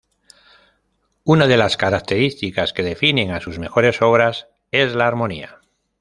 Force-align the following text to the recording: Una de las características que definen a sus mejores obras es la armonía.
Una 1.25 1.45
de 1.45 1.57
las 1.57 1.77
características 1.77 2.73
que 2.73 2.81
definen 2.81 3.29
a 3.29 3.39
sus 3.39 3.59
mejores 3.59 4.01
obras 4.01 4.47
es 4.71 4.95
la 4.95 5.05
armonía. 5.05 5.59